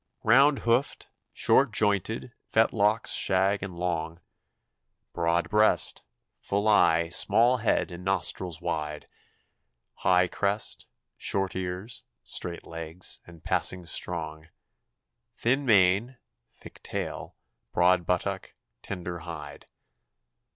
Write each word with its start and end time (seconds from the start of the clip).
Round 0.23 0.57
hoof'd, 0.65 1.09
short 1.31 1.71
jointed, 1.71 2.33
fetlocks 2.51 3.11
shag 3.13 3.61
and 3.61 3.75
long, 3.77 4.19
Broad 5.13 5.47
breast, 5.47 6.01
full 6.39 6.67
eye, 6.67 7.09
small 7.09 7.57
head, 7.57 7.91
and 7.91 8.03
nostrils 8.03 8.59
wide, 8.59 9.07
High 9.97 10.27
crest, 10.27 10.87
short 11.17 11.55
ears, 11.55 12.01
straight 12.23 12.65
legs, 12.65 13.19
and 13.27 13.43
passing 13.43 13.85
strong, 13.85 14.47
Thin 15.35 15.67
mane, 15.67 16.17
thick 16.49 16.81
tail, 16.81 17.35
broad 17.71 18.03
buttock, 18.07 18.53
tender 18.81 19.19
hide. 19.19 19.67